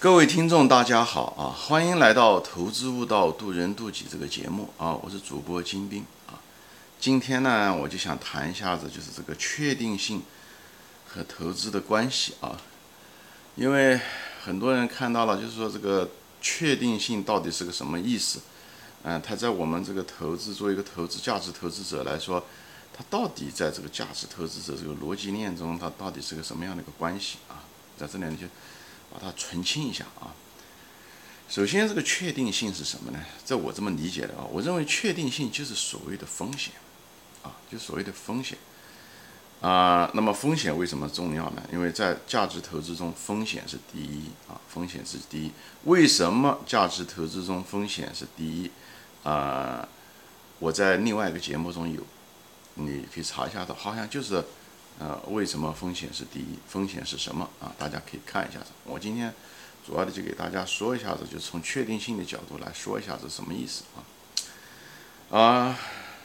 [0.00, 1.52] 各位听众，大家好啊！
[1.54, 4.94] 欢迎来到《投资悟道，渡人渡己》这个节目啊！
[4.94, 6.40] 我是主播金兵啊。
[6.98, 10.22] 今天呢，我就想谈一下子，就是这个确定性
[11.06, 12.58] 和投资的关系啊。
[13.56, 14.00] 因为
[14.42, 16.08] 很多人看到了，就是说这个
[16.40, 18.40] 确定性到底是个什么意思？
[19.02, 22.42] 嗯，它在我们这个投资作为一个投资价值投资者来说，
[22.96, 27.60] 它到底在这个价值投资者这个逻辑链中，它到底是个什么样的一个关系啊？
[27.98, 28.46] 在这里就。
[29.12, 30.34] 把它澄清一下啊。
[31.48, 33.18] 首先，这个确定性是什么呢？
[33.44, 36.74] 在我这么理解的啊，我认为确定性就是所谓的风险
[37.42, 38.56] 啊，就所谓的风险
[39.60, 40.08] 啊。
[40.14, 41.62] 那么风险为什么重要呢？
[41.72, 45.50] 因为在价值投资中，风险是第一啊，风险是第一。
[45.86, 48.70] 为什么价值投资中风险是第一
[49.24, 49.88] 啊？
[50.60, 52.00] 我在另外一个节目中有，
[52.74, 54.44] 你可以查一下的，好像就是。
[54.98, 56.58] 呃，为什么风险是第一？
[56.68, 57.72] 风险是什么啊？
[57.78, 58.66] 大家可以看一下子。
[58.84, 59.32] 我今天
[59.86, 65.38] 主要的就给大家说一下子，就从确定性的角度来说一下子什么意思啊？
[65.38, 65.78] 啊，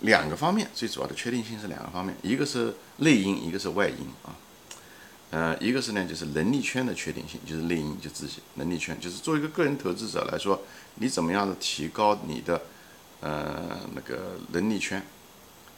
[0.00, 4.36] 两个方面，最主要的确定性是两个方面，一个是内因，一个是外因啊。
[5.30, 10.62] 呃，一个是呢，就是能力圈的确定性，就是内因，就自己能力圈，就是作为一个个人投资者来说，
[10.96, 12.60] 你怎么样的提高你的
[13.20, 15.02] 呃那个能力圈？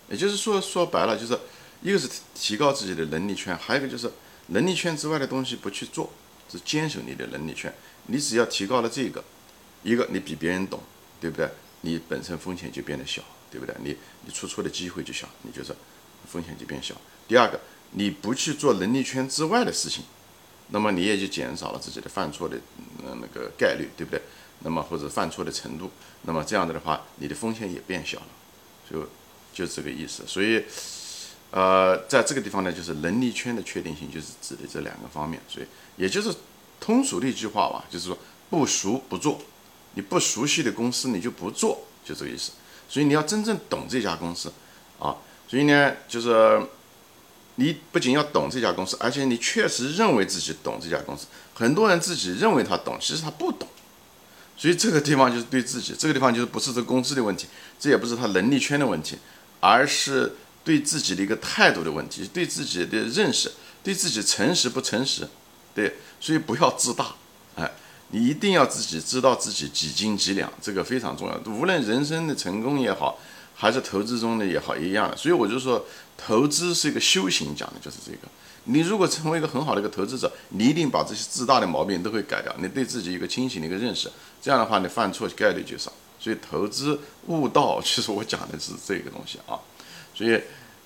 [0.09, 1.39] 也就是说，说白了就是。
[1.83, 4.11] 一个是提高自己的能力圈，还有一个就是
[4.49, 6.13] 能力圈之外的东西不去做，
[6.51, 7.73] 是坚守你的能力圈。
[8.07, 9.25] 你只要提高了这个，
[9.83, 10.81] 一个你比别人懂，
[11.21, 11.49] 对不对？
[11.81, 13.75] 你本身风险就变得小，对不对？
[13.83, 15.75] 你你出错的机会就小，你就是
[16.31, 16.95] 风险就变小。
[17.27, 17.59] 第二个，
[17.93, 20.05] 你不去做能力圈之外的事情，
[20.69, 22.59] 那么你也就减少了自己的犯错的
[23.03, 24.21] 呃那个概率，对不对？
[24.59, 25.91] 那么或者犯错的程度，
[26.23, 28.27] 那么这样子的话，你的风险也变小了，
[28.91, 29.09] 就
[29.55, 30.25] 就这个意思。
[30.27, 30.63] 所以。
[31.53, 35.43] 呃，在这个地方呢，就是能力圈的确定性，就是指的这两个方面。
[35.49, 36.33] 所以，也就是
[36.79, 38.17] 通俗的一句话吧，就是说
[38.49, 39.41] 不熟不做。
[39.95, 42.53] 你不熟悉的公司，你就不做，就这个意思。
[42.89, 44.53] 所以你要真正懂这家公司
[45.01, 45.17] 啊。
[45.49, 46.63] 所以呢，就是
[47.57, 51.27] 你不仅要懂这家公司，而且你确实认为自己懂这家公司。
[51.53, 53.67] 很多人自己认为他懂，其实他不懂。
[54.57, 57.49] 所以这个地方就是对自己，这个地方就是不是这个公司的问题，
[57.81, 59.19] 这也不是他能力圈的问题，
[59.59, 60.37] 而是。
[60.71, 63.51] 对自己的一个态度的问题，对自己的认识，
[63.83, 65.27] 对自己诚实不诚实，
[65.75, 67.13] 对，所以不要自大，
[67.57, 67.69] 哎，
[68.11, 71.37] 你一定要自己知道自己几斤几两，这个非常重要。
[71.53, 73.19] 无论人生的成功也好，
[73.57, 75.17] 还是投资中的也好，一样的。
[75.17, 75.85] 所以我就说，
[76.17, 78.29] 投资是一个修行，讲的就是这个。
[78.67, 84.09] 你如果成为一个很好的一个投资者，你一定把这些自大的毛病都会改掉，你对自己一个清醒的一个认识，
[84.41, 85.93] 这样的话，你犯错概率就少。
[86.21, 89.59] 所以投资悟道，其实我讲的是这个东西啊。
[90.13, 90.39] 所以，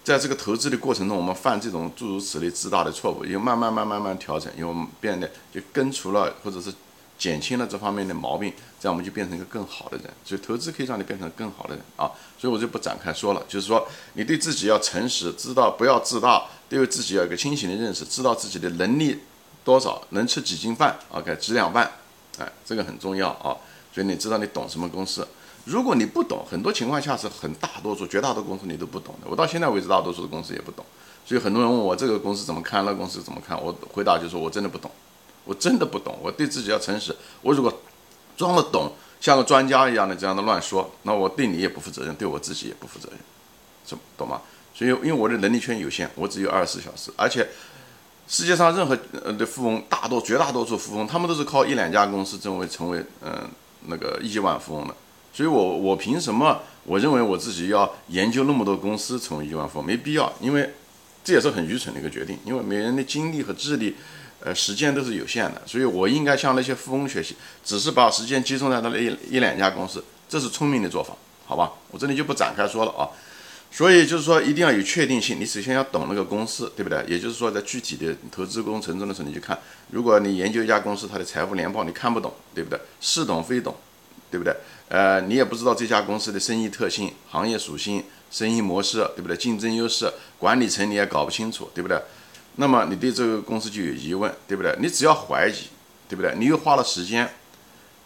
[0.05, 6.71] 在这个投资的过程中，我们犯这种诸如此类自大的错误，又慢慢、慢、慢慢调整，因为我们变得就根除了或者是
[7.19, 10.13] 减轻了这方面的毛病，这样我们就变成一个更好的人。
[10.23, 12.11] 所以，投资可以让你变成更好的人啊！
[12.39, 19.21] 所以我就不展开说了，就是说，你对自己要诚实，知道不要自大，对自己要有个清醒的认识，知道自己的能力
[19.65, 21.91] 多少，能吃几斤饭，OK，几两饭，
[22.39, 23.57] 哎，这个很重要啊！
[23.95, 25.27] 所以你知道你懂什么公司。
[25.65, 29.29] 如果你不懂，很多情况下是很大多数、绝大多数公司你都不懂的。
[29.29, 30.85] 我到现在为止，大多数的公司也不懂。
[31.27, 34.91] 所以很多人问我这个公司怎么看，那公司怎么看，我回答就是我真的不懂，
[35.45, 36.19] 我真的不懂。
[36.23, 37.17] 我对自己要诚实。
[37.41, 37.73] 我如果
[38.37, 43.19] 装的懂，像个专家一样的这样的乱说，那我对你也不负责任，对我自己也不负责任，
[43.89, 44.43] 懂懂吗？
[44.75, 47.49] 所以因为我的能力圈有限，我只有二十四小时，而且
[48.29, 53.49] 世界上任何呃的富翁，大多绝大多数富翁，他们都是靠一两家公司成为成为嗯
[53.87, 54.95] 那个亿万富翁的。
[55.35, 56.63] 所以，我我凭什么？
[56.85, 60.71] 我认为我自己要研究那么多公司成为亿万富翁，没必要，因为
[61.25, 62.39] 这也是很愚蠢的一个决定。
[62.45, 63.97] 因为每个人的精力和智力，
[64.39, 67.35] 呃，时间都是有限的，所以我应该向那些富翁学习，
[67.65, 71.73] 只是把时间集中在那一一两家公司，这是聪明的做法，好吧？
[71.91, 73.09] 我这里就不展开说了啊。
[73.73, 77.05] 所以就是说，一定要有确定性，你首先要懂那个公司，对不对？
[77.09, 79.59] 也就是说，在具体的投资过程中的时候，你就看，
[79.91, 82.79] 如果你研究一家公司，它的财务年报你看不懂，对不对？
[83.01, 83.75] 似懂非懂。
[84.35, 84.53] 对不对？
[84.89, 88.03] 呃，你也不知道这家公司的生意特性、行业属性、
[88.33, 89.37] 生意模式，对不对？
[89.37, 91.97] 竞争优势、管理层你也搞不清楚，对不对？
[92.57, 94.75] 那么你对这个公司就有疑问，对不对？
[94.81, 95.55] 你只要怀疑，
[96.09, 96.35] 对不对？
[96.37, 97.33] 你又花了时间，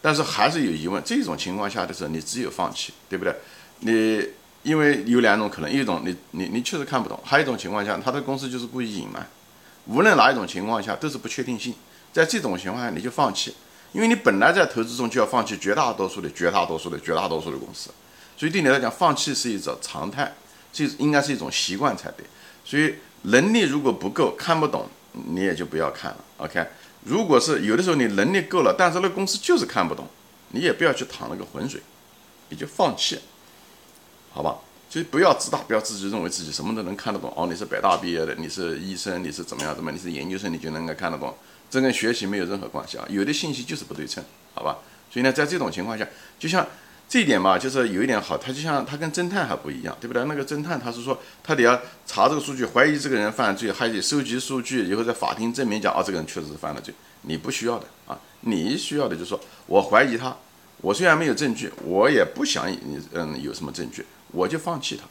[0.02, 3.34] 但是还是有疑问，这种情况下的时候，你只有放弃，对不对？
[3.78, 4.28] 你
[4.62, 9.26] 因为有两种可能，一种你你你确实看不懂，还有一种情况下，他的公司就是故意隐瞒。
[9.86, 11.74] 无论哪一种情况下，都是不确定性，
[12.12, 13.54] 在这种情况下你就放弃。
[13.92, 17.90] 因为你本来在投资中就要放弃绝大多数的、绝大多数的、绝大多数的公司，
[18.36, 20.34] 所以对你来讲，放弃是一种常态，
[20.72, 22.26] 这应该是一种习惯才对。
[22.64, 26.24] 所以能力如果不够、看不懂，你也就不要看了。
[26.36, 26.66] OK，
[27.04, 30.06] 如果是有的时候你能力够了，但是那公司就是看不懂，
[30.50, 31.80] 你也不要去淌那个浑水，
[32.50, 33.18] 你就放弃，
[34.30, 34.58] 好吧？
[34.90, 37.30] 就不要自大，不要自己认为自己什么都能看得懂。
[37.36, 39.92] 哦，你是北大毕业的，你是医生，你是怎么样怎么？
[39.92, 41.34] 你是研究生，你就能够看得懂，
[41.70, 43.04] 这跟学习没有任何关系啊。
[43.08, 44.22] 有的信息就是不对称，
[44.54, 44.78] 好吧？
[45.10, 46.06] 所以呢，在这种情况下，
[46.38, 46.66] 就像
[47.08, 50.22] 这一点嘛，就是有一点好，他就像他跟侦探还不一样，对不对？
[50.26, 56.92] 那个侦探他是说，他得要查这个数据，怀疑这个人犯罪，还得收集数据，以后在法庭证明讲，啊，这个人确实是犯了罪。
[57.22, 60.36] 你不需要的啊，你需要的就是说我怀疑他，
[60.82, 65.04] 我虽然没有证据，我也不想你嗯有什么证据，我就放弃他。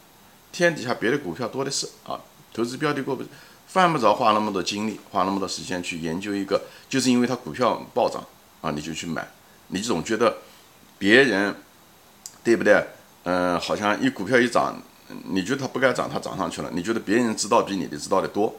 [0.51, 2.21] 天底下别的股票多的是啊，
[2.53, 3.23] 投资标的过不
[3.67, 8.25] 犯不着花那么多精力，花那么多时间去研究一个，就是因为它股票暴涨
[8.61, 9.27] 啊，你就去买，
[9.67, 10.37] 你总觉得
[10.97, 11.53] 别人
[12.43, 12.81] 对不对？
[13.23, 14.81] 嗯，好像一股票一涨，
[15.25, 18.55] 你觉得它不该涨，它涨上去了，你觉得别人知道比你的知道的多，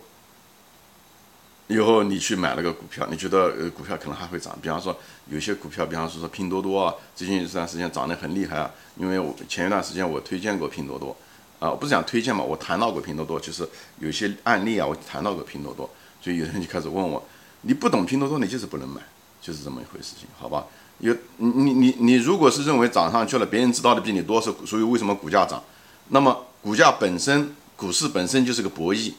[1.68, 4.94] 以后你去买了个股票，你觉得呃股票可能还会涨，比方说
[5.30, 11.16] 有些股票，比方说说拼多多啊，最近这段时间涨得很厉害啊，因为我前一段时间我推荐过拼多多。
[11.58, 13.68] 啊，我不是讲推荐嘛，我谈到过拼多多，就是
[13.98, 15.90] 有些案例啊，我谈到过拼多多，
[16.22, 17.20] 所以有人就开始问我，
[17.62, 19.00] 你不懂拼多多，你就是不能买，
[19.42, 20.66] 就是这么一回事情，好吧？
[20.98, 25.62] 有你你你你如果是认为涨上去了，别人知道的比你多，是所以为什么股价涨？
[26.08, 29.12] 那么股价本身，股市本身就是个博弈，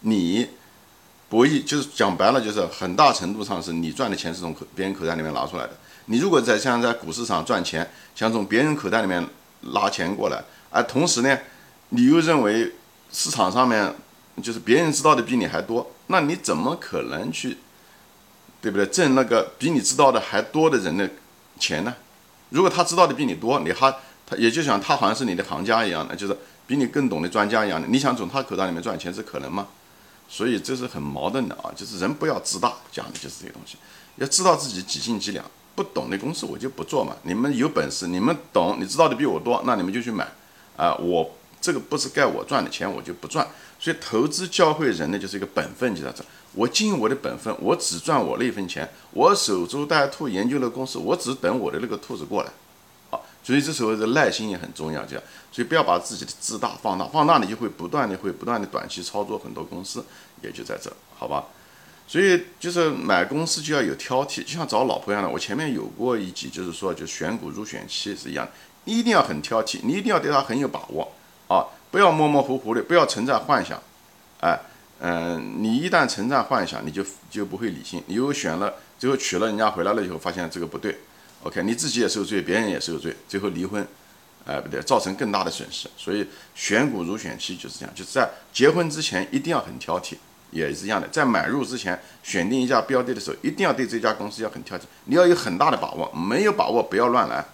[0.00, 0.48] 你
[1.28, 5.72] 博弈就是讲白了，就是很大程度上是你赚的钱是从别人口袋里面拿出来的。
[6.06, 9.24] 你如果在像在股市上赚钱，想从别人口袋里面
[9.72, 11.38] 拿钱过来，而同时呢？
[11.94, 12.72] 你又认为
[13.12, 13.94] 市场上面
[14.42, 17.58] 就是别人知道的比你还多，那你怎么可能去，
[18.60, 18.84] 对不对？
[18.86, 21.08] 挣那个比你知道的还多的人的
[21.60, 21.94] 钱呢？
[22.50, 23.94] 如果他知道的比你多，你还
[24.26, 26.36] 他也就想他好像是你的行家一样的，就是
[26.66, 29.68] 比你更懂的专家一样的，你想从他口袋里面赚钱是可能吗？
[30.28, 31.70] 所以这是很矛盾的啊！
[31.76, 33.76] 就是人不要自大，讲的就是这个东西，
[34.16, 35.44] 要知道自己几斤几两。
[35.76, 37.14] 不懂的公司我就不做嘛。
[37.22, 40.26] 你们有本事，你们懂，你知道的比我多，那你们就去买
[40.76, 40.94] 啊！
[40.96, 41.30] 我。
[41.64, 43.48] 这个不是该我赚的钱，我就不赚。
[43.80, 46.22] 所以投资教会人呢就是一个本分，就在这。
[46.52, 48.86] 我尽我的本分，我只赚我那份钱。
[49.12, 52.50] 我守株待兔，研究了公司，我只等我的那个兔子过来。
[53.08, 55.24] 好，所以这时候的耐心也很重要，这样。
[55.50, 60.04] 所以不要把自己的自大放大，放大你就会不断的会不断的短期操作很多公司，
[60.42, 61.44] 也就在这，好吧？
[62.06, 65.30] 所以就是买公司就要有挑剔，就像找老婆一样的。
[65.30, 68.46] 我前面有过一集，就是说就选股入选期是一样，
[68.84, 71.10] 你一定要很挑剔，你一定要对它很有把握。
[71.48, 73.80] 啊，不要模模糊糊的，不要存在幻想，
[74.40, 74.58] 哎，
[75.00, 78.02] 嗯，你一旦存在幻想，你就就不会理性。
[78.06, 80.98] 你又选了，最后娶了人家回来了以后，发现这个不对
[81.42, 83.86] ，OK，你自己也受罪，别人也受罪，最后离婚，
[84.46, 85.88] 哎，不对，造成更大的损失。
[85.96, 90.14] 所以选股如选妻就是这样，就是在结婚之前一定要很挑剔，
[90.50, 97.44] 也是一样的，在买入之前选定一家标的的时候，一定要对这家公司要很挑剔，你要有很大的把握，没有把握不要乱来，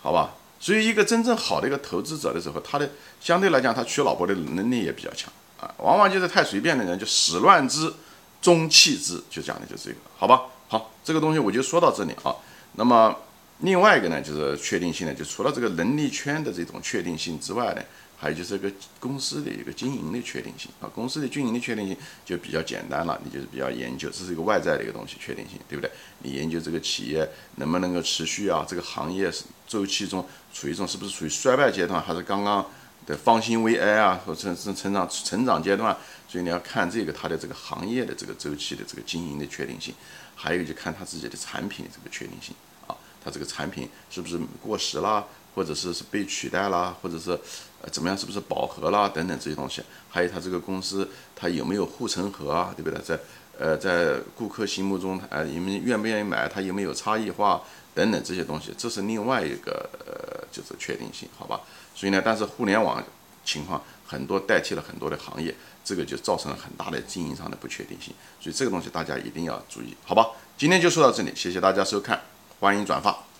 [0.00, 0.34] 好吧？
[0.58, 2.90] 所以，一个真正好的一个投资者的时候，他的
[3.20, 5.72] 相对来讲，他娶老婆的能力也比较强啊。
[5.78, 7.92] 往往就是太随便的人，就始乱之，
[8.40, 10.42] 终弃之，就讲的就是这个，好吧？
[10.68, 12.34] 好，这个东西我就说到这里啊。
[12.72, 13.14] 那么
[13.58, 17.82] 另外一个呢，就是确定性呢，就除了这个能力圈的这种确定性之外呢。
[18.16, 25.90] 还有就是个公司的一个经营的确定性啊，公司的经营的确定性就比较简单了，你就是比较研究，这是一个外在的一个东西，确定性，对不对？
[26.20, 28.64] 你研究这个企业能不能够持续啊？
[28.66, 32.64] 这个行业是周期中处于一种是不是处于衰败阶段，还是刚刚
[33.04, 35.94] 的方兴未艾啊，或者是成长成长阶段？
[36.26, 39.94] 所以你要看这个它的这个行业的这个周期的这个经营的确定性，
[40.34, 42.54] 还有就看它自己的产品的这个确定性
[42.86, 45.24] 啊，它这个产品是不是过时啦？
[45.54, 47.30] 或者是是被取代啦，或者是
[47.82, 53.00] 呃怎么样，是不是饱和啦等等这些东西，还有它这个公司它有没有护城河啊，对不对？
[53.00, 53.18] 在
[53.58, 56.48] 呃在顾客心目中，呃你们愿不愿意买？
[56.48, 57.62] 它有没有差异化
[57.94, 61.60] 等等这些东西，这是另外一个呃就是确定性，好吧？
[61.94, 63.02] 所以呢，但是互联网
[63.44, 70.30] 情况很多代替了很多的行业，这个就造成了很大的经营上的不确定性，所以这个东西大家一定要注意，好吧？
[70.58, 72.20] 今天就说到这里，谢谢大家收看，
[72.58, 73.33] 欢迎转发。